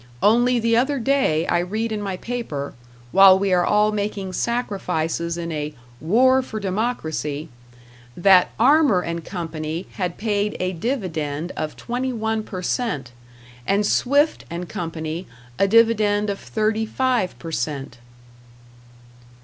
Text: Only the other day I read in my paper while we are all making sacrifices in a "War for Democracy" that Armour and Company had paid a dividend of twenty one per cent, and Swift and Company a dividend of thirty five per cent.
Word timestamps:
Only 0.23 0.57
the 0.57 0.75
other 0.75 0.97
day 0.97 1.45
I 1.45 1.59
read 1.59 1.91
in 1.91 2.01
my 2.01 2.17
paper 2.17 2.73
while 3.11 3.37
we 3.37 3.53
are 3.53 3.63
all 3.63 3.91
making 3.91 4.33
sacrifices 4.33 5.37
in 5.37 5.51
a 5.51 5.75
"War 5.99 6.41
for 6.41 6.59
Democracy" 6.59 7.49
that 8.17 8.49
Armour 8.59 9.01
and 9.01 9.23
Company 9.23 9.85
had 9.97 10.17
paid 10.17 10.57
a 10.59 10.73
dividend 10.73 11.51
of 11.55 11.77
twenty 11.77 12.13
one 12.13 12.41
per 12.41 12.63
cent, 12.63 13.11
and 13.67 13.85
Swift 13.85 14.43
and 14.49 14.67
Company 14.67 15.27
a 15.59 15.67
dividend 15.67 16.31
of 16.31 16.39
thirty 16.39 16.87
five 16.87 17.37
per 17.37 17.51
cent. 17.51 17.99